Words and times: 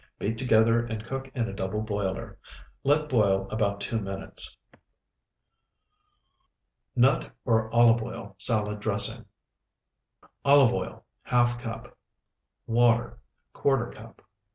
Beat 0.17 0.35
together 0.39 0.83
and 0.83 1.05
cook 1.05 1.27
in 1.35 1.53
double 1.55 1.83
boiler. 1.83 2.39
Let 2.83 3.07
boil 3.07 3.47
about 3.51 3.79
two 3.81 3.99
minutes. 3.99 4.57
NUT 6.95 7.31
OR 7.45 7.71
OLIVE 7.71 8.01
OIL 8.01 8.35
SALAD 8.39 8.79
DRESSING 8.79 9.25
Olive 10.43 10.73
oil, 10.73 11.05
½ 11.27 11.59
cup. 11.59 11.95
Water, 12.65 13.19
¼ 13.55 13.93
cup. 13.93 14.23